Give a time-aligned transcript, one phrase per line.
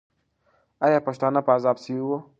[0.85, 2.17] آیا پښتانه په عذاب سوي وو؟